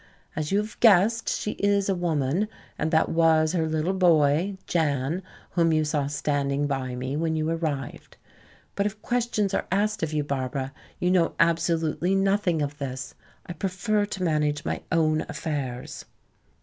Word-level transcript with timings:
As 0.35 0.51
you 0.51 0.57
have 0.57 0.79
guessed, 0.79 1.29
she 1.29 1.51
is 1.59 1.87
a 1.87 1.93
woman, 1.93 2.47
and 2.75 2.89
that 2.89 3.09
was 3.09 3.51
her 3.53 3.69
little 3.69 3.93
boy, 3.93 4.57
Jan, 4.65 5.21
whom 5.51 5.71
you 5.71 5.85
saw 5.85 6.07
standing 6.07 6.65
by 6.65 6.95
me 6.95 7.15
when 7.15 7.35
you 7.35 7.47
arrived. 7.47 8.17
But 8.73 8.87
if 8.87 8.99
questions 9.03 9.53
are 9.53 9.67
asked 9.71 10.01
of 10.01 10.11
you, 10.11 10.23
Barbara, 10.23 10.73
you 10.99 11.11
know 11.11 11.35
absolutely 11.39 12.15
nothing 12.15 12.63
of 12.63 12.79
this. 12.79 13.13
I 13.45 13.53
prefer 13.53 14.07
to 14.07 14.23
manage 14.23 14.65
my 14.65 14.81
own 14.91 15.21
affairs." 15.29 16.05